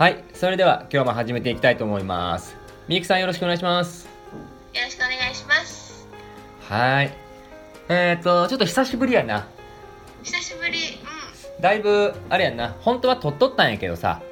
[0.00, 2.56] はいそれでは今日も始めていきたいと思います。
[2.88, 4.06] みゆきさんよろしくお願いします。
[4.06, 6.08] よろしくお願いします。
[6.62, 7.12] はい。
[7.90, 9.46] えっ、ー、とちょっと久しぶりやな。
[10.22, 10.78] 久しぶり。
[11.58, 12.74] うだいぶあれやんな。
[12.80, 14.22] 本当は撮っとったんやけどさ、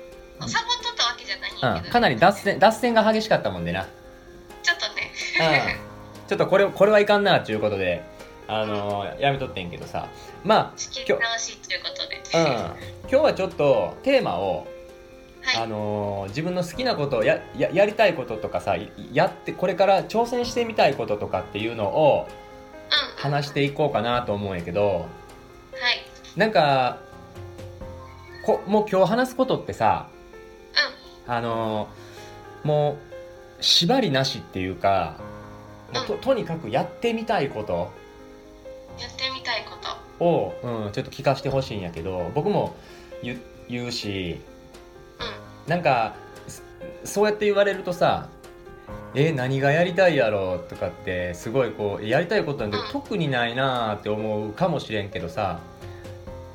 [0.43, 3.87] んサボっとったわけじゃないんやけど、うん、かなり脱線脱線が激しかったもんでな。
[4.63, 5.13] ちょっとね。
[6.23, 6.29] うん。
[6.29, 8.03] ちょっとこれこれはいかんなっていうことで。
[8.51, 10.09] あのーやめとってんけどさ。
[10.45, 12.55] ま仕切あ今日り直しということで、うん、
[13.03, 14.67] 今日はちょっとテーマを、
[15.49, 15.65] はい。
[15.65, 18.77] あのー自分の好きなことやややりたいこととかさ
[19.13, 22.27] やってこれから挑戦してみたいこととかっていうのを
[23.17, 23.23] うん。
[23.23, 25.09] 話していこうかなと思うんやけどはい。
[26.37, 26.99] なんか
[28.45, 30.09] こもう今日話すことってさ
[31.27, 32.99] あのーも
[33.61, 35.17] う縛りなしっていうか
[35.95, 37.75] もうととにかくやってみたいこと。
[37.75, 37.81] うん
[39.01, 40.25] やってみたいこと。
[40.25, 40.53] を、
[40.87, 42.75] うん、ちょっと聞かせてほしいんやけど僕も
[43.23, 44.58] 言言うしうん
[45.69, 46.15] なんか
[47.05, 48.29] そそうやって言われるとさ
[49.15, 52.85] 「え何がやりたいやろ?」とかってすごいこうやりたいことなんてうん。
[52.93, 55.61] 特にないなーって思うかもしれんけどさ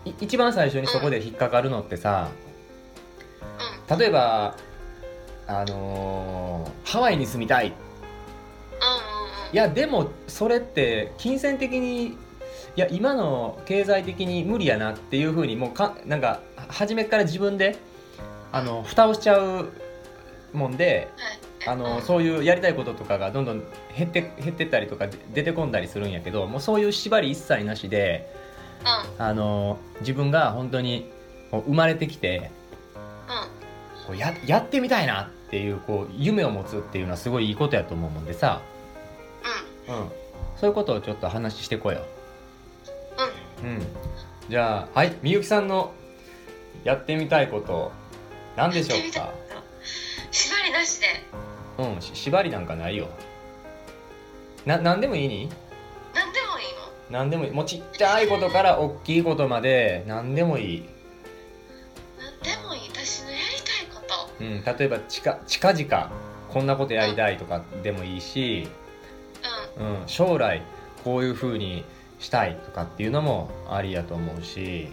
[0.05, 2.29] い一番最初にそこで引っかかるのってさ
[3.89, 3.97] うん。
[3.97, 4.55] 例えば
[5.47, 7.73] あのーハワイに住みたい。
[9.51, 12.15] いやでもそれって金銭的にい
[12.75, 16.39] や今の経済的に無理やなっていうふうにもうかなんか
[16.69, 17.75] 初めから自分で
[18.53, 19.71] あの蓋をしちゃう
[20.53, 21.39] もんではい。
[21.65, 22.01] あの、うん。
[22.03, 23.63] そういうやりたいこととかがどんどん
[23.97, 28.31] 減って減ってったりとかで出てこんだりするんやけどもうそういう縛り一切なしで
[29.17, 29.25] うん。
[29.25, 31.09] あの自分が本当に
[31.51, 32.51] 生まれてきて
[33.99, 34.05] うん。
[34.07, 38.61] こうややってみたいなっていうこう夢を持つっていうのはすごいいいことやと思うもんでさ、
[39.87, 39.95] うん。
[39.95, 40.09] うん、
[40.57, 42.05] そういうことをちょっと話してこよ
[43.63, 43.65] う。
[43.65, 43.69] ん。
[43.71, 43.75] う。
[43.75, 43.81] うん、
[44.49, 45.93] じゃあはいみゆきさんの
[46.83, 47.91] やってみたいこと
[48.55, 49.33] 何でしょうか？
[50.31, 51.07] 縛りなしで。
[51.77, 53.07] うんし縛りなんかないよ。
[54.65, 55.49] な何でもいいに？
[56.13, 56.65] 何でもいい
[57.11, 57.19] の？
[57.19, 57.51] 何でもいい。
[57.51, 60.89] もうちっちゃいことから大きいことまで何でもいい、
[62.19, 62.81] 何でもいい。
[62.93, 64.43] 私のやりたいこと。
[64.43, 66.11] うん、例えば近近々
[66.49, 68.67] こんなことやりたいとかでもいいし、
[69.79, 70.01] うん。
[70.01, 70.61] うん、将来
[71.03, 71.83] こういう風に
[72.19, 74.87] したいとかっていうのもありやと思うし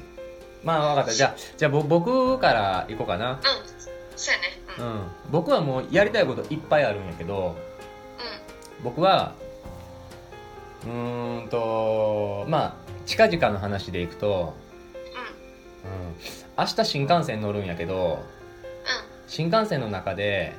[0.62, 1.12] まあ分かった。
[1.15, 3.38] じゃあじゃあぼ僕からいこうかな、うん
[4.16, 4.47] そうやね。
[4.78, 4.88] ううん。
[4.88, 7.56] ん、僕はもうやりたいこといっぱいあるんやけど
[8.84, 9.32] 僕は
[10.84, 12.75] うーんとまあ
[13.06, 14.54] 近々の話でいくと、
[15.84, 15.91] うん。
[15.91, 16.09] うん。
[16.09, 16.15] うん、
[16.59, 18.22] 明日新幹線乗るんやけど
[19.26, 20.53] 新幹線の中で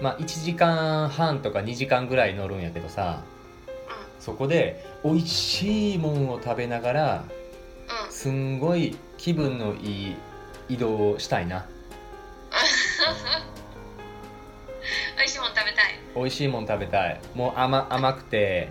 [0.00, 3.22] まあ1時間半とか2時間ぐらい乗るんやけどさ
[4.18, 7.35] そこで美味しいもんを食べながらうんうん
[8.26, 10.16] すんごい気分のいい
[10.68, 11.64] 移動をしたいな。
[15.16, 16.00] 美味しいもん食べたい。
[16.16, 17.20] 美味しいもん食べたい。
[17.36, 18.70] もう甘甘くて。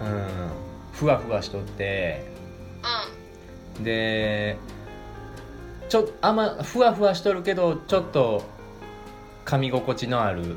[0.00, 0.50] ううん。
[0.94, 2.24] ふわふわしとって。
[3.76, 3.84] んうん。
[3.84, 4.56] で
[5.90, 8.44] ちょ甘ふわふわしとるけどちょっと
[9.44, 10.56] 噛み心地のある。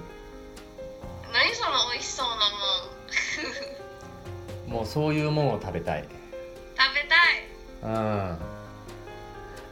[1.33, 2.35] 何その美味しそうな
[4.69, 4.73] もん。
[4.79, 6.07] もうそういうもんを食べたい
[7.85, 8.37] うん。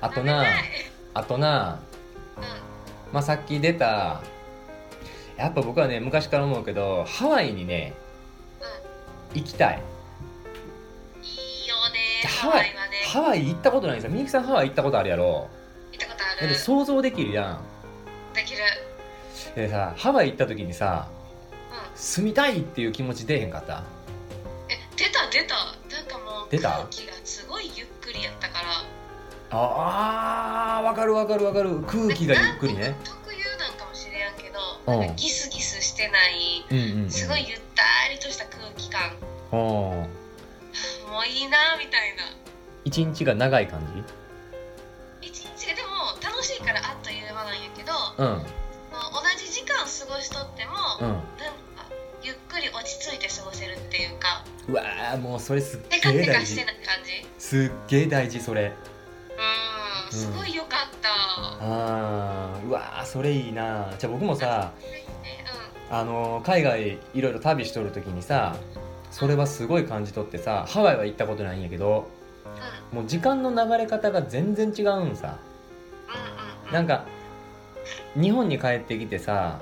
[0.01, 0.45] あとな
[1.13, 1.79] あとな
[2.37, 2.43] うん。
[3.13, 4.21] まあさっき出た
[5.37, 7.93] やっぱ僕はね昔から思うけどハワイにね
[9.33, 9.77] う行きたい。
[9.77, 9.81] んい
[11.25, 12.97] いよねハワイはね。
[13.11, 14.11] ハワイ行ったことないんですよ。
[14.11, 15.49] みゆきさんハワイ行ったことあるやろ。
[15.91, 16.49] 行ったことある。
[16.49, 17.63] て想像できるやん。
[18.35, 18.59] できる。
[19.55, 21.07] でさハワイ行った時にさ
[21.71, 21.97] うん。
[21.97, 23.83] 住みたいっていう気持ち出へんかった？
[24.69, 25.55] え出た出た。
[25.95, 26.69] なんかもう出た？
[26.69, 27.13] 空気が
[29.55, 31.79] ああーわかるわかるわかる。
[31.81, 32.95] 空気がゆっくりね。
[33.03, 35.09] 特有なんかもしれんけどうんなん。
[35.09, 39.11] かギスギスしてないうんうん、うん、すごいゆったりとした空気感。
[39.51, 40.07] も
[41.23, 42.23] ういいなみたいな。
[42.83, 43.79] 一日が長い感
[45.21, 45.27] じ？
[45.29, 48.43] 一日でも楽しいからあっという間なんやけど、うん。
[48.43, 48.47] 同
[49.37, 51.07] じ時間過ごしとっても、うん。
[51.07, 51.23] なんか
[52.23, 54.43] ゆっくり落ち着いて過ごせるっていうか。
[54.67, 56.65] うわーもうそれすっげえ大事。
[57.37, 58.73] すっげえ大事それ
[60.13, 61.09] すごい良かった、
[61.61, 62.67] あー。
[62.67, 63.93] うわーそれいいな。
[63.97, 65.43] じゃあ僕もさね
[65.89, 68.55] あのー海外いろいろ旅しとる時にさ
[69.11, 72.07] それはすごい感じ取ってさハワイは行ったことないんやけど
[72.45, 72.97] うん。
[72.97, 75.37] うんもう時間の流れ方が全然違うんさ。
[76.07, 77.05] うんうんなんか
[78.15, 79.59] 日本に帰ってきてさ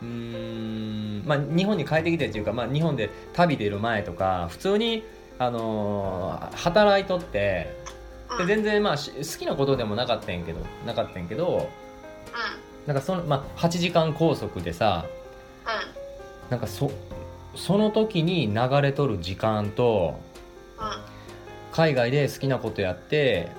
[0.00, 5.04] うーんまあ日本に帰ってきてっていうか、まあ、日本で旅出る前とか普通に、
[5.38, 7.81] あのー働いとって
[8.38, 11.68] で全然まあ好きなことでもなかったんやけどなかったんやけど
[12.86, 15.06] なんかその、まあ、8時間拘束でさ、
[16.46, 16.90] うん、なんかそ
[17.54, 20.18] その時に流れとる時間と、
[20.78, 20.84] うん、
[21.70, 23.50] 海外で好きなことやって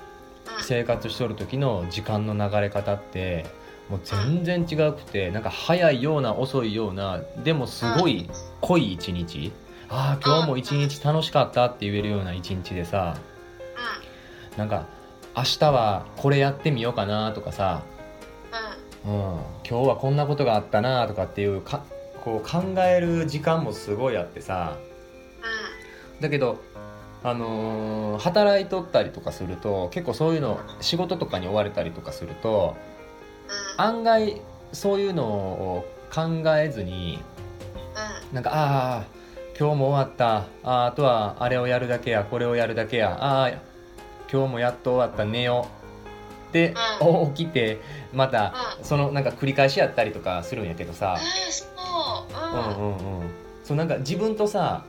[0.61, 3.45] 生活しとる時の時間の流れ方って
[3.89, 8.29] もう全然違くてなんか早いような遅いようなでもすごい
[8.61, 9.51] 濃い一日。
[9.89, 13.15] ああ今日も一日楽しかったって言えるような一日でさ
[14.57, 14.85] なんか
[15.35, 17.83] 明日はこれやってみようかなとかさ、
[19.05, 21.83] うん、今日はこんなことがあったなとかっていうか
[22.23, 24.77] こう考える時間もすごいあってさ、
[26.21, 26.61] だけど
[27.23, 32.75] あのー、働いとったりとかすると結構そういうの仕事とかに追われたりとかすると、
[33.77, 34.41] 案外
[34.71, 37.19] そういうのを考えずに、
[38.31, 39.03] なんかああ
[39.57, 40.45] 今日も終わった。
[40.63, 43.17] ああとはあれをやるだけやこれをやるだけや。
[43.19, 43.72] ああ
[44.33, 45.67] 今日もやっと終わった寝よ。
[46.49, 47.79] うで、うん、起きて
[48.13, 51.17] また、そのなんか繰り返しやったりとかするんやけどさ、
[52.31, 53.29] う、うん、うんうんうん。
[53.63, 54.85] そうなんか自分とさ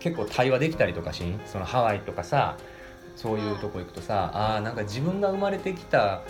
[0.00, 1.40] 結構対話できたりとかしん？
[1.46, 2.58] そのハワイとかさ
[3.16, 6.22] そういうとこ行くとさ、うん、ああんか自分が生まれてきた、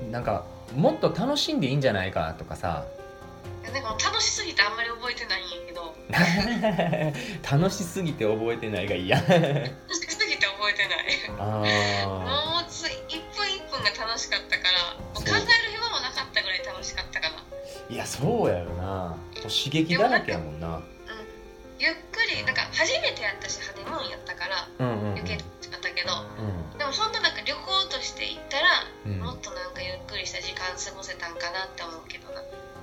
[0.00, 0.44] うん、なんか
[0.76, 2.84] もっと楽しんでいいんじゃないかとかさ。
[3.64, 5.94] なんか楽しすぎてあんまり覚えてないんやけど。
[7.58, 9.34] 楽しすぎて覚えてないがいいや覚
[10.74, 11.06] えてない。
[11.38, 17.36] もうつ一分一分が楽しかったからもう考える暇もなかったぐらい楽しかったかな。
[17.88, 19.16] いやそうやよな。
[19.42, 20.82] 刺激だらけやもんな。
[21.78, 28.66] ゆっくりなんか初めてやったしハネムーンやったから、うんうんうん、余計楽しかったけど、うん、でも本当なんか旅行として行ったら、
[29.04, 32.40] うん、もっとなんかゆっくりした時間過ごせたんかなって思うけどな。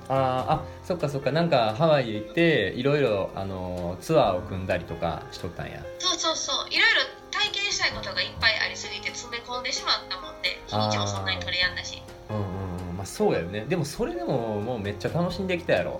[0.10, 1.32] ああそっかそっか。
[1.32, 5.82] なんかハワイ行っていろいろあのツアーを組んだりとかしとったんや。
[5.98, 6.68] そうそうそう。
[6.70, 7.02] いろいろ
[7.42, 12.02] 体験したいことがいっぱいありすぎて詰め込んでしまったもんで日にちもそんなに取れやんだし。
[12.30, 12.44] うんうん
[12.90, 12.98] うん。
[12.98, 13.66] まあそうやよね。
[13.66, 16.00] でもそれでももうめっちゃ楽しんできたやろ。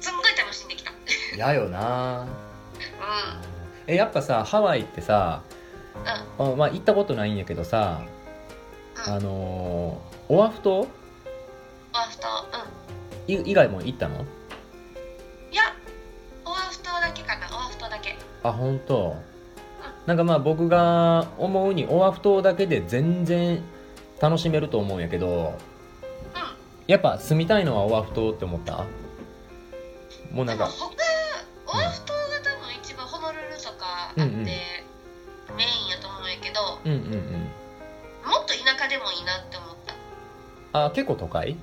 [0.00, 0.92] すんごい楽しんできた。
[1.36, 2.22] やよな。
[2.22, 2.28] うん。
[3.86, 5.42] えやっぱさハワイってさ、
[6.38, 8.02] うん、まあ行ったことないんやけどさ、
[9.06, 10.80] うん、あのー、オアフ島？
[10.80, 10.86] オ
[11.92, 12.28] アフ島。
[13.28, 13.46] うん。
[13.46, 14.16] 以外も行ったの？
[15.50, 15.62] いや
[16.44, 17.46] オアフ島だけかな。
[17.56, 18.16] オアフ島だけ。
[18.42, 19.16] あ本当
[20.08, 23.62] なんかまあ僕が思うにオアフ島だけで全然
[24.18, 25.52] 楽しめると思うんやけど、
[26.86, 28.86] やっぱ住みたいのはオアフ島って思った？
[30.32, 30.80] もうなんかオアフ
[32.06, 34.46] 島が多分一番ホノルルとかあって、メイン
[35.90, 39.76] やと思うんやけど、うんうんうん、もっと田舎でもいいなって思っ
[40.72, 40.86] た。
[40.86, 41.54] あ結構都会？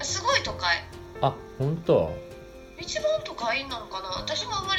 [0.00, 0.76] すごい都会。
[1.22, 2.14] あ本当？
[2.78, 4.10] 一番都会なのかな。
[4.10, 4.73] 私もあんま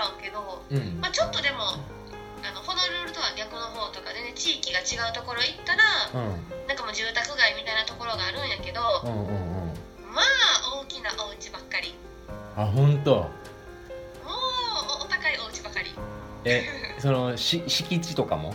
[0.00, 1.76] らんけど、うん、まあ、ちょっとでも
[2.40, 5.84] あのホノルルとは逆の方とかでね地域が違うところ行ったら、
[6.16, 11.94] うん、なんかもう住宅街みたいなところがあるんやけど、うんうんうん、まあ大きなお家ばっかり。
[12.56, 13.28] あ本当も
[15.00, 15.92] うお高いお家ばかり。
[16.44, 16.64] え
[16.98, 18.54] そのし敷地とかも？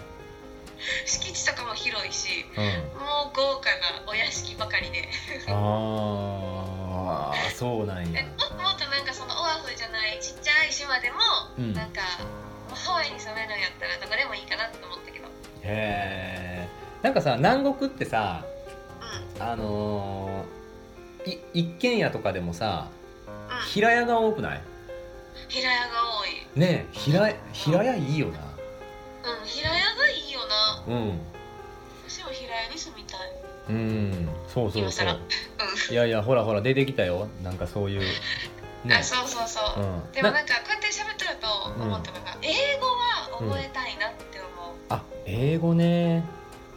[1.05, 2.65] 敷地とかも広いし、うん、
[2.99, 5.07] もう豪華なお屋敷ばかりで。
[5.47, 8.23] あああそうなんや
[10.85, 11.17] 島でも、
[11.57, 12.01] うん、なんか
[12.69, 15.25] ハワイに住めるんやったらどこでもいいかなって思ったけど。
[15.63, 16.69] へ
[17.03, 18.43] えんかさ南国ってさ、
[19.35, 22.87] うん、あのー、い一軒家とかでもさ、
[23.27, 24.61] うん、平屋が多くない？
[25.47, 25.85] 平屋が
[26.21, 26.59] 多い。
[26.59, 28.39] ねえ平平屋いいよな。
[28.39, 30.83] うん平屋がいいよな。
[30.87, 31.19] うん。
[32.07, 33.19] 私も平屋に住みたい。
[33.69, 34.29] うん。
[34.47, 35.19] そうそうそう。
[35.91, 37.27] いやいやほらほら出てきたよ。
[37.43, 38.01] なんかそういう、
[38.85, 46.21] ね、あそうそうそう、うん、でもなんかこうやって喋ってると思ったのが、うん、英語は覚えたいなって思う、うん、あ英語ね。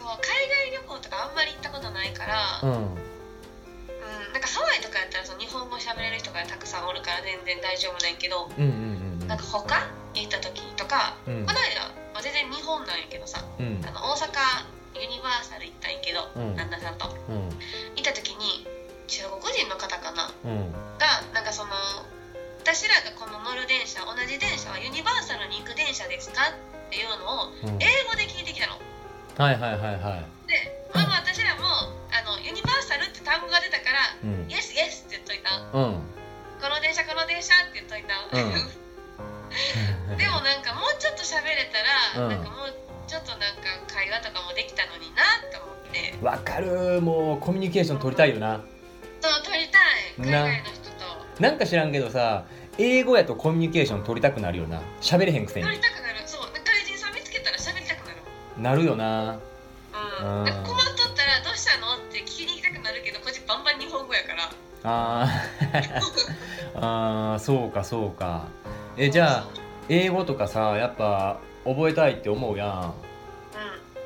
[0.00, 9.85] もう海外旅行とかあんまり行ったことないからうん、なんかハワイとかやったらその日本語喋れる人がたくさんおるから全然大丈夫なんやけど、うんうんうん、なんか他
[10.15, 14.33] 行った時とか、この間、まあ、全然日本なんやけどさ、あの大阪
[14.97, 17.53] ユニバーサル行ったんやけど、うん、旦那さんと、うん、
[17.95, 18.67] 行った時に
[19.09, 21.73] 中国人の方かな、うん、がなんかその
[22.61, 28.77] 私らがこの乗る電車同じ電車はユニバーサルに行く電車ですかっていうのを英語で聞いてきたの、
[29.41, 30.29] はいはいはいはい。
[30.45, 31.65] で、まあ、私らも
[32.12, 36.05] あのユニバーサルって単語が出たから「イエスイエス」って言っといた、うん、
[36.61, 38.21] この電車この電車って言っといた、
[40.12, 42.75] でもなんかもうちょっと喋れたら、なんかもう
[43.07, 46.15] ちょっとなんか会話とかもできたのになと思って。
[46.21, 48.61] わかるもうコミュニケーション取りたいよな
[50.19, 51.43] 海外の人と。
[51.43, 52.45] なんか知らんけどさ
[52.79, 54.83] 英語やとコミュニケーション取りたくなるよな。
[55.01, 55.67] 喋れへんくせに。
[55.67, 56.27] 取りたくなる。
[56.27, 56.43] そう。
[56.43, 57.51] 外人さん見つけた
[58.59, 58.85] なる。
[58.85, 59.39] よな。
[60.21, 64.51] うん、困っとったら「どうしたの?」って聞きに行きたくなるけどこっちバンバン日本語やから。
[64.85, 65.29] あ
[67.35, 68.47] あそうかそうか。
[68.97, 69.49] えじゃあ
[69.89, 72.95] 英語とかさやっぱ覚えたいって思うやん、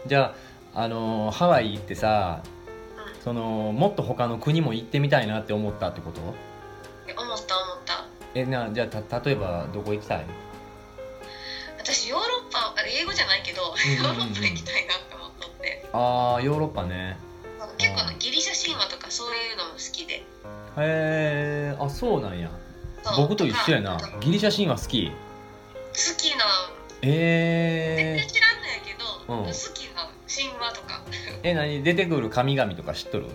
[0.03, 0.35] うん、じゃ
[0.75, 2.52] あ、あのハワイ行ってさ、うん、
[3.23, 6.21] そのもっと他の国も行ってみたいなって思ったってこと？
[6.21, 6.35] 思っ
[7.47, 8.05] た思った。
[8.35, 10.27] えなじゃあ例えばどこ行きたい？
[11.79, 15.89] 私ヨーロッパ英語じゃないけど、ヨーロッパ行きたいなって思っとって。
[15.93, 17.17] ああヨーロッパね。
[17.79, 20.15] 結構ギリシャ神話とかそういうのも好きで。
[20.15, 20.25] へ
[20.79, 22.51] えあそうなんや。
[23.17, 23.99] 僕と一緒やな。
[24.21, 25.11] ギリシャ神話好き。
[25.11, 25.15] 好
[26.17, 26.45] きな
[27.03, 29.89] ええー、全然知らんのやけど、うん、好き
[31.43, 31.83] え何？
[31.83, 33.27] 出てくる神々とか知っとる？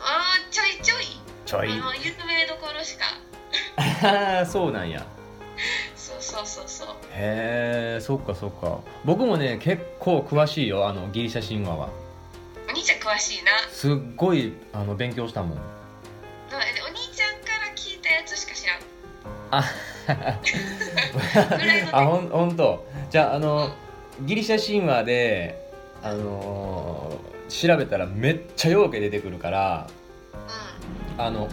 [0.00, 1.04] ああちょいちょい。
[1.46, 1.72] ちょい。
[1.72, 3.04] あの有名どころしか。
[4.06, 5.04] あ あそうなんや。
[5.96, 6.88] そうそうそうそう。
[7.12, 8.80] へえそっかそっか。
[9.04, 11.88] 僕もね結構詳しいよあのギリシャ神話は。
[12.68, 13.52] お兄ちゃん詳しいな。
[13.70, 15.58] すっごいあの勉強したもん。
[19.50, 19.64] あ
[21.92, 23.70] あほんほんとじゃああの
[24.20, 25.67] ギリシャ神話で
[26.02, 29.88] あのー、調べたらめっちゃようけ出てくるから、
[31.16, 31.48] うん、あの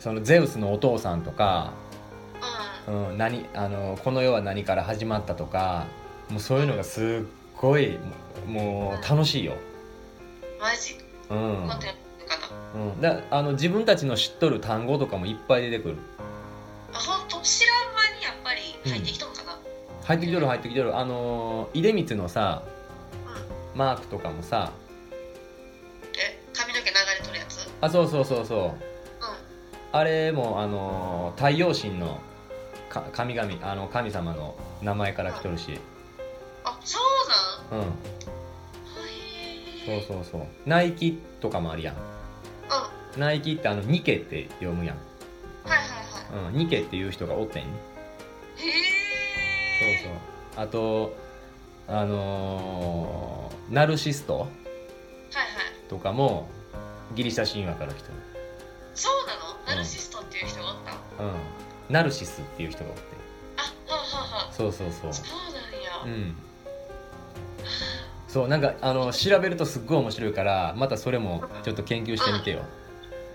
[0.00, 1.72] そのゼウスのお父さんとか、
[2.86, 5.86] うん、うん、何あのこの世は何から始まったとか
[6.30, 7.04] もうそういうのがすっ
[7.60, 7.98] ごい
[8.46, 9.56] もう楽しいよ。
[10.60, 10.96] マジ？
[11.30, 15.96] うん、うん、だあの自分たちの知っとる単語とかもいっぱい出てくる。
[16.92, 19.58] あ本当知らん間にやっぱり入ってきとんかな、うん、
[20.04, 20.98] 入ってきとる入ってきとる。
[20.98, 22.72] あの出光のさ、うん、
[23.78, 24.72] マークとかもさ。
[26.16, 27.70] え髪の毛流れとるやつ？
[27.80, 28.72] あそうそうそうそう、うん、
[29.92, 32.20] あれもあの太陽神の
[32.90, 35.78] か神々あの神様の名前から来とるし、うん、
[36.64, 36.98] あそ
[37.70, 37.82] うなん？
[37.82, 37.92] うん。
[39.86, 40.42] そうそうそう。
[40.66, 44.96] ナイキとかもあるやん、うん、ナイキってあのニケって読むやん。
[46.48, 47.62] うん、ニケっていう人がおってん。
[47.62, 47.68] へえ。
[50.02, 50.64] そうそう。
[50.64, 51.16] あと
[51.88, 54.46] あのー、ナルシスト、
[55.88, 56.46] とかも
[57.14, 58.14] ギリシャ神話から来てる。
[58.94, 60.76] そうなの、ナルシストっていう人がおっ
[61.16, 61.24] た？
[61.24, 61.32] うん。
[61.88, 63.02] ナルシスっていう人がおって。
[63.56, 65.12] あはははそうそうそう。
[65.14, 65.26] そう
[66.04, 66.14] なんや。
[66.14, 66.36] うん。
[68.28, 72.64] そうなんかあの調べるとすっごい面白いからまたそれもちょっと研究してみてよ、うん。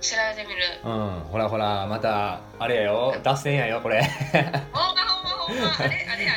[0.02, 0.62] 調べてみる。
[0.86, 1.20] うん。
[1.32, 3.16] ほらほらまたあれやよ。
[3.24, 4.04] 脱線やよこれ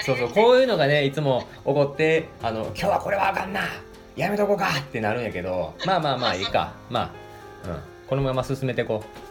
[0.03, 3.63] そうそうこういうのがねいつも起こってあの今日はこれはあかんな
[4.17, 6.75] やめとこうかってなるんやけどまあまあまあいいか。
[6.91, 7.13] ま
[7.65, 9.21] あ、うん、このまま進めていこう。
[9.21, 9.27] うん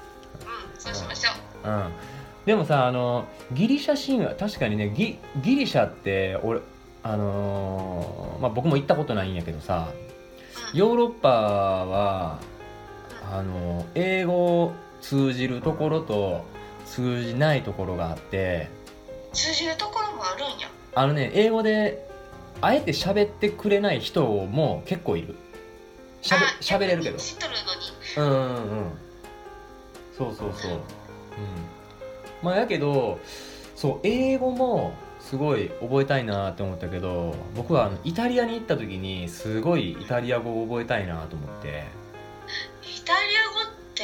[0.85, 1.31] そうしましょ
[1.63, 1.91] う、うん、
[2.45, 6.61] でもさあのギリシャ神話確かにねギギリシャって俺
[7.03, 9.89] あのー、まあ僕も行ったことないんやけどさ
[10.73, 12.39] ヨーロッパは
[13.31, 16.45] あの英語通じるところと
[16.85, 18.69] 通じないところがあって
[19.35, 20.69] 通じるところもあるんや。
[20.95, 22.09] あのね英語で
[22.61, 25.35] あえて喋ってくれない人も結構いる。
[26.21, 27.17] しゃべ喋れるけど。
[27.17, 27.53] 知っとる
[28.17, 28.91] のにうんうんうん。
[30.17, 30.71] そうそうそう。
[30.71, 30.79] うん。
[32.41, 33.19] まあやけど
[33.75, 41.83] そう英語もすごい覚えたいなって思ったけど僕はあのイタリアに行った時にすごいイタリア語を覚えたいなと思って。
[43.05, 44.03] タリア語って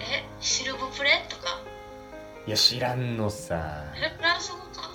[0.00, 1.24] えシルブプレ？
[1.28, 1.39] とか
[2.50, 3.84] いや知らんのさ。
[3.94, 4.90] えフランス語か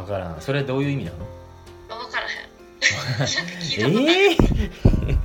[0.00, 0.40] 分からん。
[0.40, 1.18] それどういう意味なの？
[1.88, 2.30] 分からへ
[3.86, 3.96] ん。
[3.96, 5.18] ええー、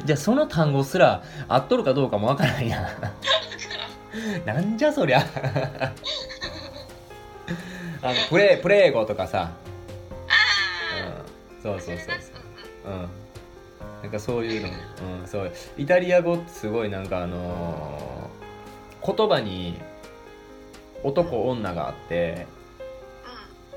[0.06, 2.86] じゃあその単語すら合っとるかどうかも分からんやん。
[4.46, 5.20] なんじゃそりゃ。
[8.00, 9.40] あのプレプレー語とかさ。
[9.42, 9.50] あ
[11.04, 12.92] あ、うん、そうそうそうそう。
[12.92, 13.10] うん。
[14.04, 15.52] なんかそういうの、うん、そう。
[15.76, 19.78] イタリア語ってすごいなんかあのー、言葉に
[21.02, 22.46] 男女があって、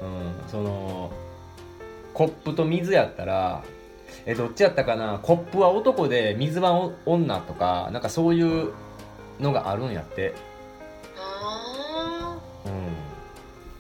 [0.02, 1.12] うん、その
[2.14, 3.64] コップと水やったら
[4.26, 5.20] えどっちやったかな？
[5.22, 8.74] コップは男で水は女とかなんかそういう
[9.40, 10.34] のがあるんやって。
[11.18, 12.72] ああうん。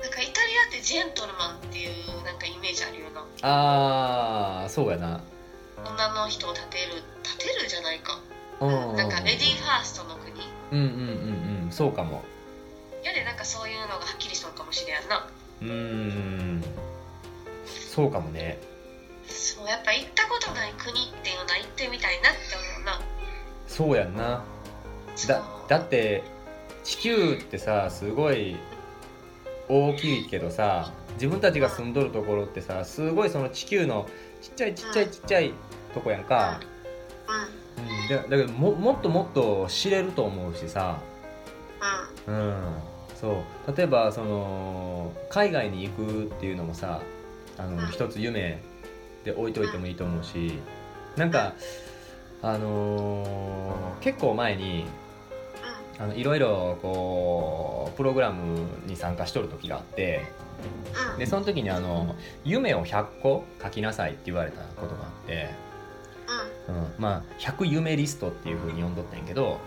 [0.01, 1.89] なんかイタリアってジェントルマンっていう
[2.25, 3.21] なんかイメージあるよな。
[3.41, 5.21] ああそうやな。
[5.77, 8.19] 女の人を立てる立てるじゃないか。
[8.59, 10.31] なんかレディーファーストの国。
[10.71, 11.71] うんうんうんうん。
[11.71, 12.23] そうかも
[13.35, 15.27] なんかそういうのがはっきりしとるかもしれんな。
[15.61, 16.63] うん。
[17.65, 18.57] そうかもね。
[19.27, 22.39] そうやっぱ行ったことない国っていうのは行ってみたいなって
[22.77, 23.01] 思うな。
[23.67, 24.41] そうやんな。
[25.27, 26.23] だだって
[26.85, 28.55] 地球ってさすごい
[29.67, 34.07] 大きいけどさ自分たちが住んどるところってさすごいその地球の
[34.41, 35.53] ちっちゃいちっちゃいちっちゃい
[35.93, 36.61] とこやんか、
[37.77, 41.01] うん、だだけどももっともっと知れると思うしさ。
[42.27, 43.75] うんそう。
[43.75, 47.01] 例えばその海外に行くっていうのもさ
[47.57, 48.61] あの一つ夢
[49.23, 50.59] で置いといてもいいと思うし
[51.15, 51.53] なんか
[52.41, 54.85] あのー、結構前に
[55.97, 60.25] あのいろいろこうプログラムに参加しとる時があって
[61.17, 65.49] でその時にあの「夢を100個書きなさい」って言われたことがあって、
[66.67, 69.57] うん、まあ100夢リストっていうふうに呼んどったんやけど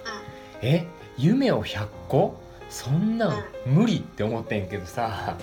[0.62, 0.86] 「え？
[1.18, 2.36] 夢を100個？
[2.72, 5.36] そんなん無理」って思ってんけどさ。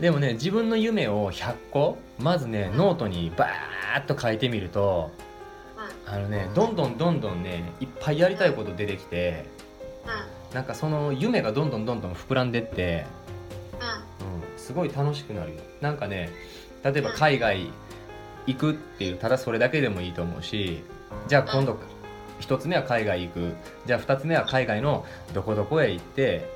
[0.00, 5.12] でもね自分の夢を100個まずねノートにバーッと書いてみると
[6.06, 9.44] あのねどんどんどんどんねいっぱいやりたいこと出てきて
[10.52, 13.06] なんかその夢がどんどんどんどん膨らんでって、
[14.20, 15.60] うん、すごい楽しくなるよ。
[15.80, 16.30] なんかね
[16.82, 17.70] 例えば海外
[18.46, 20.82] 行くっていうただそれだけでもいいと思うし
[21.28, 21.78] じゃあ今度
[22.46, 23.54] 1つ目は海外行く。
[23.86, 26.48] じゃあ2つ目は海外のどこどこへ行って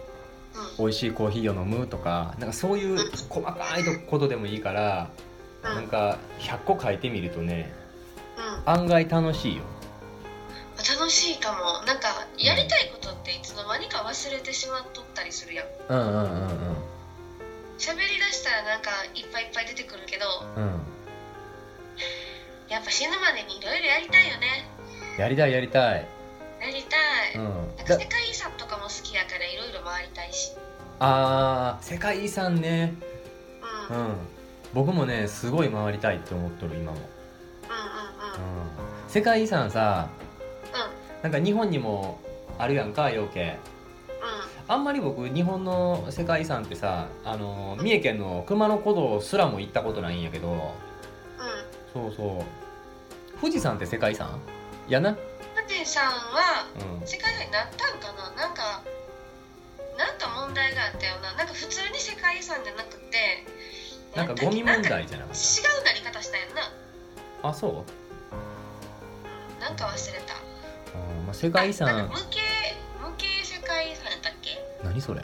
[0.79, 5.11] 美味しいコーヒーを飲むとかなんかそういう細かいことでもいいから
[5.63, 7.73] なんか100個書いてみるとね
[8.65, 9.63] 案外楽しいよ。
[10.77, 11.85] 楽しいかも。
[11.87, 15.67] なんかやりたいことっていつの間にか忘れてしまっとったりするやん。
[15.89, 16.99] うんうんうんうん。
[17.79, 20.27] 喋りだしたらなんかいっぱいいっぱい出てくるけど、
[20.57, 20.83] うん、
[22.69, 24.69] やっぱ死ぬまでにいろいろやりたいよね
[25.19, 26.07] やりたいやりたい。
[26.61, 30.53] やりたい、うん、世界遺産とかも好きやからいろいろ回りたいし。
[31.01, 32.95] あー世界遺産ね。
[33.91, 34.15] うん、うん、
[34.73, 36.99] 僕もねすごい回りたいって思っとる今も。
[39.09, 40.09] 世界遺産さ、
[41.23, 42.21] うん、なんか日本にも
[42.57, 43.57] あるやんか養鶏
[44.69, 50.61] あんまり僕日本の世界遺産ってさあの三重県の熊野古道すらも行ったことないんやけど、うん、
[51.93, 52.45] そうそう。
[53.41, 54.39] 富士山って世界遺産？
[54.89, 55.15] やな。
[55.15, 56.67] 富士山は
[57.05, 58.83] 世界遺産になったんかな、うん、なんか
[59.99, 61.35] なんか問題があったよな。
[61.35, 63.45] なんか普通に世界遺産じゃなくて
[64.17, 65.39] なんかゴミ問題じゃなかった？
[65.39, 66.73] 違うなり方したやんな。
[67.43, 69.61] あそう？
[69.61, 70.35] なんか忘れた。
[70.35, 70.39] あ、
[71.27, 72.09] まあ、世界遺産。
[72.09, 72.41] 無形
[73.03, 74.59] 無形世界遺産やったっけ？
[74.83, 75.23] 何それ？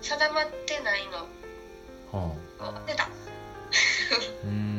[0.00, 2.18] 定まってないの。
[2.18, 2.82] はあ。
[2.86, 3.08] 出た。
[4.44, 4.77] うん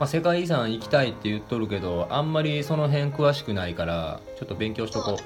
[0.00, 5.16] まあ世界遺産行きたいって言っとるけどあんまりその辺詳しくないからちょっと勉強しとこう。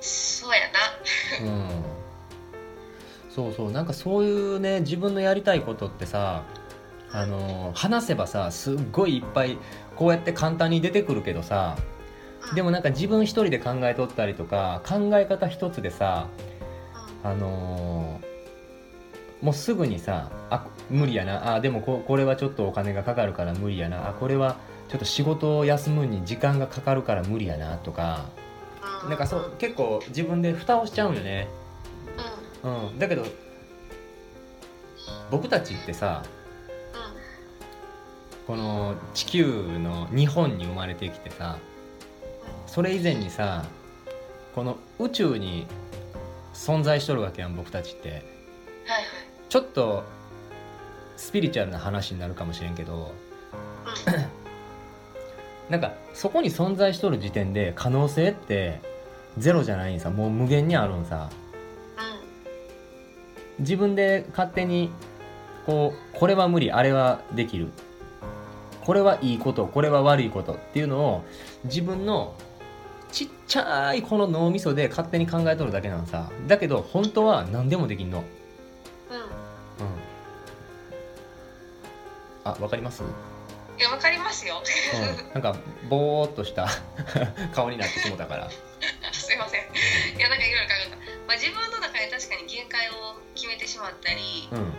[0.00, 0.60] そうや
[1.46, 1.52] な。
[1.52, 1.68] うん。
[3.30, 3.72] そうそう。
[3.72, 6.44] なんかそういうね自分のやりたいことってさ
[7.12, 9.58] あの話せばさすっごいいっぱい
[9.96, 11.76] こうやって簡単に出てくるけどさ
[12.54, 16.28] でもなんか自分一人で考えとったりとか考え方一つでさ
[17.22, 18.31] あのー、
[19.42, 21.56] もうすぐにさあ無理やな。
[21.56, 24.08] あでもここれはちょっとお金がかかるから無理やな。
[24.08, 24.56] あこれは
[24.88, 28.26] ちょっと仕事を休むに時間がかかるから無理やなとか。
[29.08, 31.48] なんかそう結構自分で蓋をしちゃうんよね、
[32.62, 33.26] うん、だけど
[35.30, 36.22] 僕たちってさ
[38.46, 39.44] この地球
[39.78, 41.58] の日本に生まれてきてさ
[42.66, 43.64] それ以前にさ
[44.54, 45.66] この宇宙に
[46.54, 48.24] 存在しとるわけやん僕たちって、はいはい、
[49.52, 50.02] ちょっと
[51.18, 53.12] スピリチュアルな話になるかもしれんけど、
[55.68, 58.80] うん、 なんかそこに存在しとる時点で可能性って
[59.36, 60.08] ゼロじゃないんさ。
[60.08, 61.28] もう無限にあるんさ、
[63.58, 64.90] うん、自分で勝手に
[65.66, 67.68] こうこれは無理あれはできる。
[68.80, 71.24] これはいいことこれは悪いことっていうのを
[71.64, 72.34] 自分の
[73.10, 76.30] ちっちゃいこの脳みそで勝手に考えとるだけなんさ。
[76.46, 78.24] だけど本当は何でもできんの
[82.44, 83.02] あわかります？
[83.78, 84.62] いやわかりますよ、
[84.94, 86.68] うん、なんかぼーっとした
[87.54, 88.50] 顔になってしもたから。
[89.12, 89.60] すいません。
[90.16, 94.74] いやなんかいろいろ考えた、まあ、自分の中で確かに限界を決めてしまったり、うん。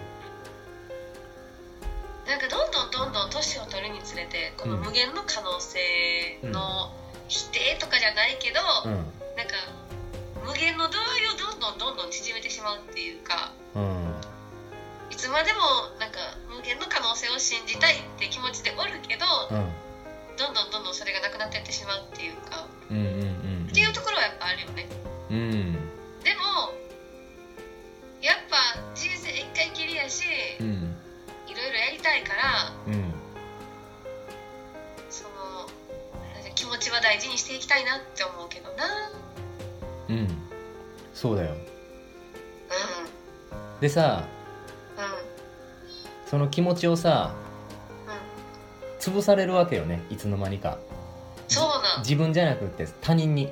[2.28, 6.94] なんかどんどんどんどん年を取るにつれてこの無限の可能性の
[7.28, 8.94] 否定とかじゃないけど、うん、
[9.36, 9.56] なんか
[10.46, 14.16] 無限の度合いをどんどんどんどん縮めてしまうっていうか、うん、
[15.10, 15.60] いつまでも
[17.14, 19.70] 能性を信じたいって気持ちでおるけど、うん、
[20.36, 23.08] どんどんどんどんそれがなくなっていってしまうっていうか、うんうんう
[23.66, 24.88] ん、っていうところはやっぱあるよね。
[25.30, 25.74] うん、
[26.24, 26.74] でも
[28.22, 28.58] やっぱ
[28.96, 30.26] 人生一回きりやし、
[30.60, 30.98] うん。
[31.46, 33.14] いろいろやりたいから、うん、
[35.10, 35.30] その
[36.56, 39.12] 気持ちは大事にしていきたいなって思うけどな。
[40.10, 40.28] うん。
[41.14, 41.60] そうだよ、うん、
[43.80, 44.26] でさ、
[44.98, 45.04] うん、
[46.34, 47.36] その気持ちをさ、
[48.08, 50.80] うん、潰されるわけよねいつの間にか。
[51.48, 53.52] そうな自分じゃなくて他人に。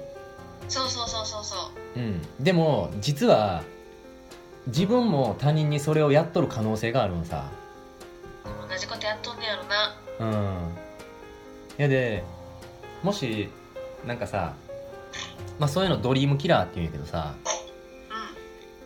[0.67, 1.55] そうそうそうそうそ
[1.95, 1.99] う。
[1.99, 2.21] うん。
[2.43, 3.61] でも実は
[4.65, 7.51] 自分も他人にそれをやっとる可能性があるのさ。
[8.67, 9.95] 同じことやっとんねやろな。
[10.19, 10.73] うん。
[11.77, 12.23] いやで
[13.03, 13.51] もし
[14.07, 14.55] なんかさ
[15.59, 17.35] まあそういうのドリームキラーって言うんやけどさ、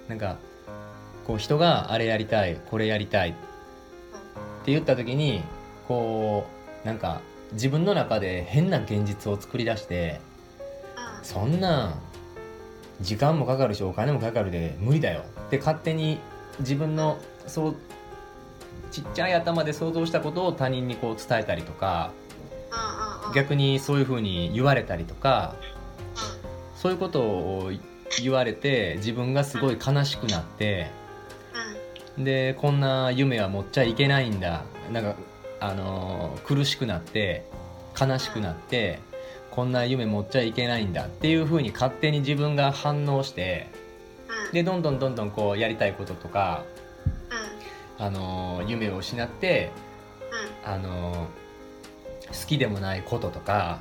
[0.04, 0.36] うん、なんか
[1.26, 3.34] こう人があれやりたいこれやりたい
[4.66, 5.44] って言った時に
[5.88, 6.48] こ
[6.84, 7.22] うなんか
[7.54, 10.20] 自分の中で変な現実を作り出して、
[11.20, 12.00] うん、そんな
[13.00, 15.22] 時間もかかるしお金もかかるで無理だよ。
[15.46, 16.18] って勝手に
[16.62, 17.76] 自分のそう
[18.90, 22.12] ちっちゃい頭で想像したことを他人にこう伝えたりとか
[23.36, 25.54] 逆にそういうふうに言われたりとか
[26.76, 27.72] そういうことを
[28.20, 30.90] 言われて自分がすごい悲しくなって
[32.18, 34.64] でこんな夢は持っちゃいけないんだ。
[34.92, 35.16] なんか
[35.60, 37.46] あの苦しくなって
[38.00, 39.00] 悲しくなって
[39.52, 41.06] こんな夢持っちゃいけないんだ。
[41.06, 43.68] っていうふうに勝手に自分が反応して
[44.52, 46.64] でどんどんどんどんこうやりたいこととか、
[47.98, 49.72] あの夢を失って、
[50.64, 51.28] あの
[52.28, 53.80] 好きでもないこととか、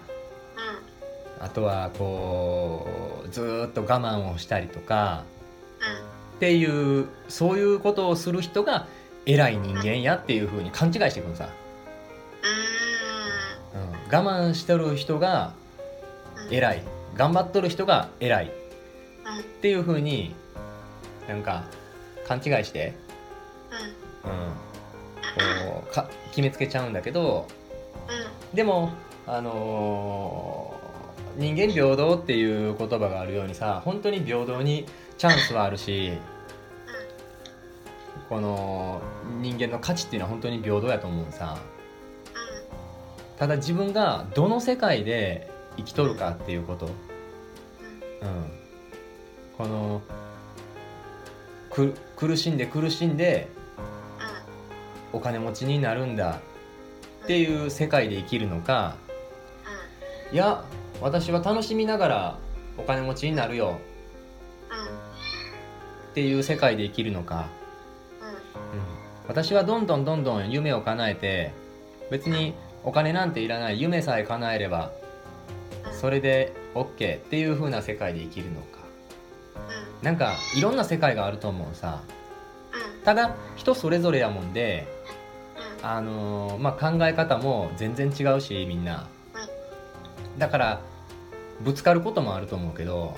[1.41, 5.25] あとはこうずっと我慢をしたりとか、
[6.37, 8.87] っていうそういうことをする人が
[9.27, 11.49] 偉い人間やっていうふうに勘違いしていくのさ、
[13.75, 15.55] うん、我慢してる人が
[16.51, 16.83] 偉い。
[17.17, 18.47] 頑張っとる人が偉い。
[18.47, 18.51] っ
[19.63, 20.35] ていうふうに
[21.29, 21.65] なんか
[22.27, 22.95] 勘違いして、
[24.25, 24.31] うん、
[25.71, 27.47] こうか決めつけちゃうんだけど、
[28.53, 28.93] でも
[29.27, 36.13] あのー、人間平等っていう言葉があるようにさ本当に平等にチャンスはあるし、
[38.29, 39.01] この
[39.41, 41.59] 人間の価値っていうのは本当に平等やと思うさ、
[43.39, 46.93] ただ自分がどの世界で生きとるかっていうこと、うん、
[49.59, 50.03] この
[51.71, 53.49] く苦しんで苦しんで
[55.13, 56.41] お金持ちになるんだ
[57.25, 58.97] っていう世界で生きるのか
[60.33, 60.65] いや
[61.01, 62.39] 私は楽しみながら
[62.79, 63.79] お金持ちになるよ
[66.15, 67.49] っていう世界で生きるのか、
[68.23, 68.81] うん、
[69.27, 71.53] 私はどんどんどんどん夢を叶えて
[72.09, 74.93] 別にお金なんていらない夢さえ叶えれば
[75.91, 78.67] それで OK っていう風な世界で生きるのか、
[79.99, 82.05] うん、なんかいろんな世界があると思うさ、
[82.97, 84.87] うん、ただ人それぞれやもんで、
[85.83, 89.09] あのー、まあ、考え方も全然違うしみんな、
[90.39, 90.81] だから
[91.61, 93.17] ぶつかることもあると思うけど、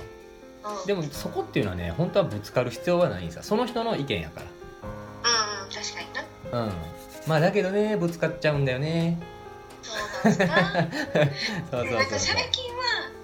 [0.87, 3.42] でもそこっていうのはね本当はぶつかる必要はないんですよ。
[3.42, 4.46] その人の意見やから。
[4.46, 6.64] うん確かにな。
[6.64, 6.72] うん。
[7.26, 9.18] まあだけどねぶつかっちゃうんだよね。
[9.83, 11.26] そうなんですか。
[11.70, 12.76] そうそうそうなんかシャレキン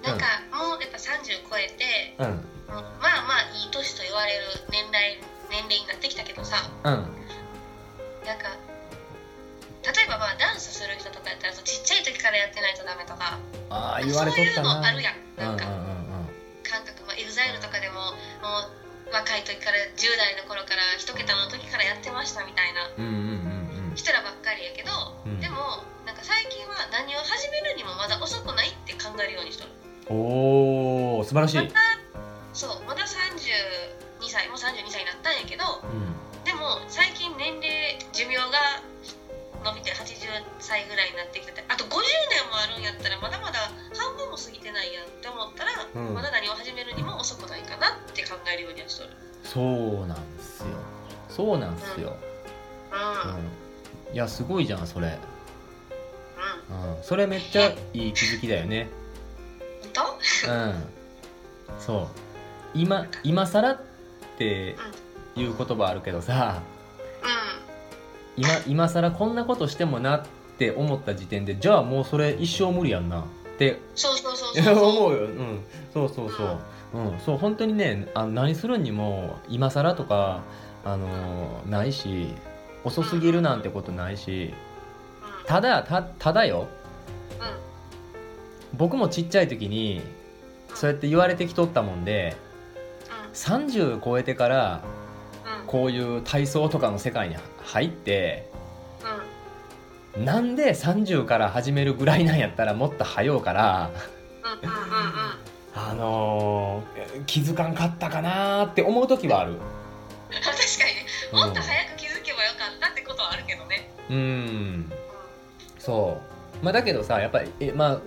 [0.03, 5.17] なんかもうやっぱ30超えて、うん、まあまあいい年と言われる年代
[5.49, 7.07] 年齢になってきたけどさ、うん、
[8.27, 8.51] なんか
[9.83, 13.39] 例えばまあダンスする人とかやったらちっちゃい時からやってないとダメとか。
[13.69, 14.71] あ言われとったな。
[14.71, 15.15] そういうのあるやん。
[15.35, 15.92] なんか、感
[19.33, 22.85] 若い時から10代の頃から1桁の時からやってましたみたいな。
[23.97, 24.89] 人らばっかりやけど、
[25.25, 29.73] うん、でもなんか最近は何を始めるにもまだ遅くないって考えるようにしとる。
[30.09, 31.73] おお素晴らしい、ま、
[32.53, 36.13] そうまだ32歳もう32歳になったんやけど、うん、
[36.45, 38.85] でも最近年齢寿命が
[39.65, 41.89] 伸びて80歳ぐらいになってきててあと50
[42.29, 47.02] 年もあるんやったらまだまだ半分も過ぎてないやんって思ったら、うん、まだ何を始めるにも
[47.83, 49.09] なって考えるようにはしとる。
[49.43, 50.67] そうなんですよ。
[51.29, 52.15] そうなんですよ、
[52.91, 53.35] うん、
[54.09, 55.17] うん、いやすごいじゃんそれ。
[56.69, 58.87] うん、それめっちゃいい気づきだよね。
[60.47, 60.83] うん。
[61.79, 62.07] そう。
[62.73, 63.81] 今今更っ
[64.37, 64.75] て
[65.35, 66.61] いう言葉あるけどさ、
[68.37, 70.25] うん、今今更こんなことしてもなっ
[70.57, 73.23] て思った時点でじゃあもうそれ一生無理やんなっ
[73.57, 74.83] てそうそうそうそう。
[74.89, 76.59] 思うよ、うん、そうそうそう、うん、
[76.93, 80.43] うん、そう本当にねあ何するにも今更とか
[80.85, 82.33] あのー、ないし
[82.83, 84.53] 遅すぎるなんてことないし、
[85.45, 86.67] ただたただよ。
[88.75, 90.01] 僕もちっちゃい時に
[90.73, 92.35] そうやって言われてきとったもんで
[93.33, 94.83] 30超えてから
[95.67, 98.49] こういう体操とかの世界に入って
[100.17, 103.91] なんで30から始めるぐらいなんやったらもっと早うから
[105.75, 109.57] あのー、気づかんかったかなって思う時はある。
[110.31, 110.53] 確か
[111.33, 111.45] にね。
[111.45, 113.89] もっと早く気づけばよかったってことはあるけどね。
[114.09, 114.91] うん。
[115.79, 116.21] そ
[116.61, 116.65] う。
[116.65, 118.01] まあだけどさやっぱりえまあ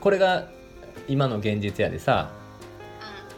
[0.00, 0.48] これが
[1.08, 2.30] 今の現実やでさ。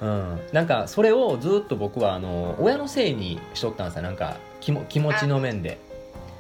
[0.01, 5.79] うん、なんかそれをずっと僕はあの親のせいにしとったんさなんか気も気持ちの面で、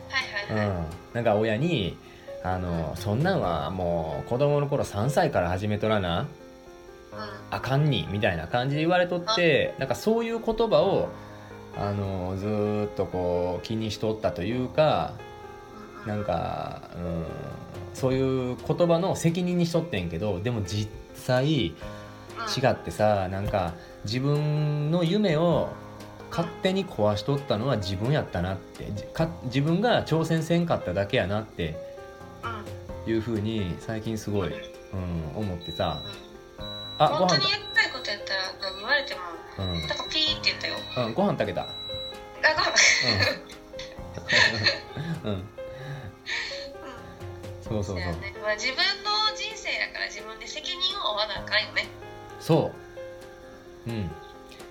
[0.09, 1.99] はいはいはい、うん、なんか親に
[2.43, 6.27] あのそんなんはもう子供の頃3歳から始めとらな、
[7.51, 11.09] あかんにみたいな感じで言われとってなんかそういう言葉を
[11.77, 15.15] あのずっとこう気にしとったというか
[16.07, 17.25] なんか、うん、
[17.95, 21.73] そういう言葉の責任にしとってんけどでも実際違
[22.71, 25.69] ってさなんか自分の夢を
[26.31, 28.87] 勝手に壊しとったのは自分やったなって
[29.45, 31.77] 自分が挑戦せんかっただけやなって
[33.07, 36.03] いうふうに最近すごい、うん、思ってさ
[37.01, 39.21] あ本当にやりたいことやったら何言われても、
[39.59, 41.63] うん、だからピーって言ったよ、うん、ご飯炊けた。
[41.63, 41.67] あ
[42.45, 42.77] ご飯。
[45.25, 45.45] うん、うん、
[47.63, 48.05] そうそうそう、ね。
[48.43, 51.89] まあ、自分の人生やから自分で責任を負わなあかんよね。
[52.39, 52.71] そ
[53.87, 53.91] う。
[53.91, 54.11] うん。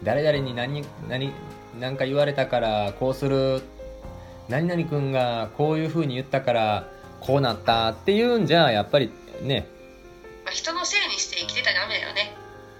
[0.03, 1.33] 誰々に何何
[1.79, 3.63] 何か言われたからこうする。
[4.49, 9.11] 何々君がこういうふうに言ったからこうなったっていうんじゃやっぱり
[9.43, 9.67] ね、
[10.43, 10.98] まあ、人のせ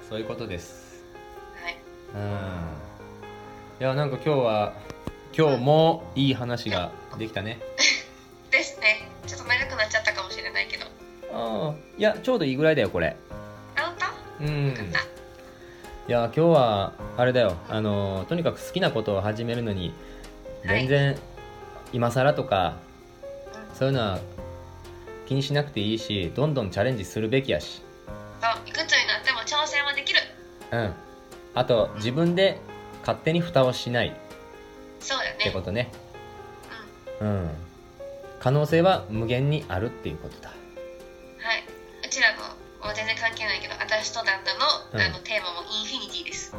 [0.10, 1.04] そういうことです。
[1.64, 1.78] はい。
[2.16, 2.32] うん。
[3.80, 4.74] いやなんか今日は
[5.38, 7.60] 今日もいい話ができたね。
[8.50, 9.08] ですね。
[9.28, 10.86] ちょっと長くなっちゃったかもしれないけど。
[11.32, 13.16] ああいやちょうどいいぐらいだよこれ。
[13.76, 13.96] あ本
[14.40, 14.46] 当？
[14.46, 14.94] うん。
[16.08, 17.56] いや今日はあれだよ。
[17.70, 19.94] あのとにかく好きなことを始めるのに
[20.66, 21.20] 全然、
[21.94, 22.78] 今更とか
[23.76, 24.20] そういうのは
[25.28, 27.84] 気にしなくていいしどんどんチャレンジするべきやし。
[28.42, 28.89] そういく
[30.72, 30.94] うん。
[31.56, 32.60] あと自分で
[33.02, 34.16] 勝手に蓋をしない。
[35.00, 35.36] そうだね。
[35.40, 35.92] ってことね。
[37.22, 37.50] うん、うん、
[38.40, 40.50] 可能性は無限にあるっていうことだ。
[40.50, 40.58] はい。
[42.06, 42.42] うちらの
[42.86, 46.56] もう全然関係ないけど私と旦那の,、あのテーマもインフィニティです。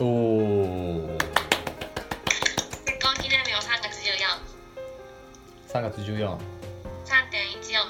[0.00, 1.18] おお
[2.84, 4.52] 結婚記念日は3月14
[5.66, 6.36] 3月14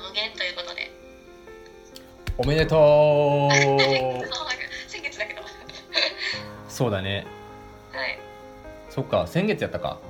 [0.09, 0.91] 無限ということで。
[2.39, 3.53] おめでとう
[6.83, 7.25] そうだね。
[7.93, 8.19] はい。
[8.91, 10.01] そっか先月やったか。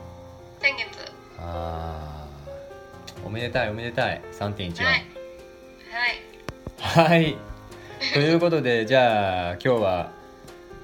[0.59, 1.13] 先月。
[1.39, 2.27] ああ
[3.27, 4.23] おめでたいおめでたい。
[4.33, 5.07] 3.14はい。
[6.79, 7.37] はい、はい、
[8.15, 10.13] ということでじゃあ今日は、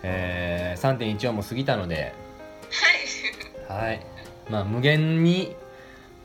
[0.03, 2.13] えー、3.14も過ぎたので。
[3.67, 3.87] はい。
[3.87, 4.07] はい。
[4.51, 5.57] まあ無限に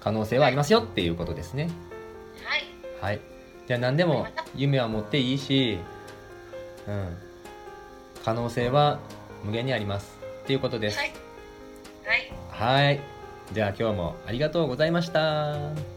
[0.01, 1.69] 可能性はありますよっていうことですね、
[2.99, 3.21] はい。
[3.65, 5.79] じゃあ何でも夢は持っていいし、
[6.85, 7.17] うん、
[8.25, 8.99] 可能性は
[9.43, 10.19] 無限にあります。
[10.43, 10.97] っていうことです。
[10.97, 11.11] はい。
[12.49, 13.13] はい。
[13.51, 15.92] じゃあ今日もありがとうございましたありがとうございました